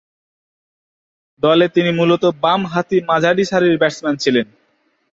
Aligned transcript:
দলে 1.43 1.65
তিনি 1.67 1.89
মূলতঃ 1.91 2.29
বামহাতি 2.43 2.97
মাঝারিসারির 3.09 3.79
ব্যাটসম্যান 3.81 4.15
ছিলেন। 4.23 4.47